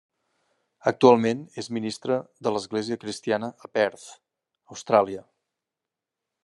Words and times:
Actualment 0.91 1.43
és 1.63 1.69
ministre 1.77 2.17
de 2.47 2.55
l'Església 2.55 2.99
Cristina 3.05 3.53
a 3.67 3.71
Perth, 3.79 4.09
Austràlia. 4.77 5.25